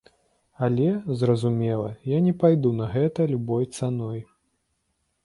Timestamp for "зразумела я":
1.19-2.21